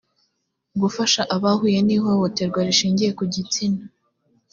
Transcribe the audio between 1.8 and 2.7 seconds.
n’ihohoterwa